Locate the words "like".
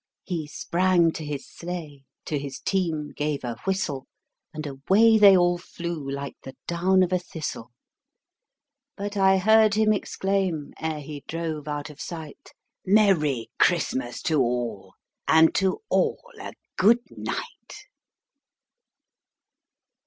6.09-6.33